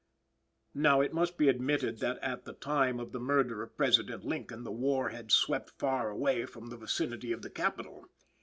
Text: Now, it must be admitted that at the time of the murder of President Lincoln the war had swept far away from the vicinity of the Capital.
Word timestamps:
Now, 0.73 1.01
it 1.01 1.13
must 1.13 1.37
be 1.37 1.47
admitted 1.47 1.99
that 1.99 2.17
at 2.23 2.43
the 2.43 2.53
time 2.53 2.99
of 2.99 3.11
the 3.11 3.19
murder 3.19 3.61
of 3.61 3.77
President 3.77 4.25
Lincoln 4.25 4.63
the 4.63 4.71
war 4.71 5.09
had 5.09 5.31
swept 5.31 5.73
far 5.77 6.09
away 6.09 6.47
from 6.47 6.69
the 6.69 6.77
vicinity 6.77 7.31
of 7.31 7.43
the 7.43 7.51
Capital. 7.51 8.07